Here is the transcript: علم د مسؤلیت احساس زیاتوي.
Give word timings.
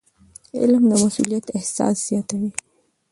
علم 0.59 0.83
د 0.89 0.91
مسؤلیت 1.03 1.45
احساس 1.57 1.95
زیاتوي. 2.07 2.51